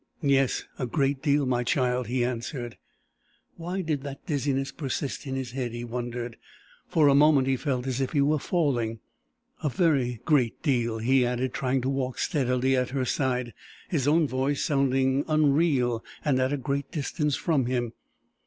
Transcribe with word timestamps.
"Yes, 0.23 0.63
a 0.79 0.87
great 0.87 1.21
deal, 1.21 1.45
my 1.45 1.63
child," 1.63 2.07
he 2.07 2.25
answered. 2.25 2.75
Why 3.55 3.81
did 3.83 4.01
that 4.01 4.25
dizziness 4.25 4.71
persist 4.71 5.27
in 5.27 5.35
his 5.35 5.51
head, 5.51 5.73
he 5.73 5.83
wondered? 5.83 6.37
For 6.87 7.07
a 7.07 7.13
moment 7.13 7.45
he 7.47 7.55
felt 7.55 7.85
as 7.85 8.01
if 8.01 8.13
he 8.13 8.21
were 8.21 8.39
falling. 8.39 8.97
"A 9.63 9.69
very 9.69 10.19
great 10.25 10.59
deal," 10.63 10.97
he 10.97 11.23
added, 11.23 11.53
trying 11.53 11.81
to 11.81 11.89
walk 11.89 12.17
steadily 12.17 12.75
at 12.75 12.89
her 12.89 13.05
side, 13.05 13.53
his 13.89 14.07
own 14.07 14.27
voice 14.27 14.63
sounding 14.63 15.23
unreal 15.27 16.03
and 16.25 16.39
at 16.39 16.51
a 16.51 16.57
great 16.57 16.91
distance 16.91 17.35
from 17.35 17.67
him. 17.67 17.93